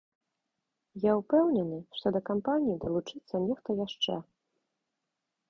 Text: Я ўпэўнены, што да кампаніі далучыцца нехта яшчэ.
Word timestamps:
Я 1.03 1.11
ўпэўнены, 1.19 1.77
што 1.99 2.07
да 2.15 2.21
кампаніі 2.31 2.79
далучыцца 2.87 3.35
нехта 3.47 3.69
яшчэ. 3.85 4.19